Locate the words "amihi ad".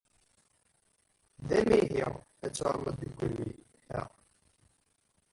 1.59-2.51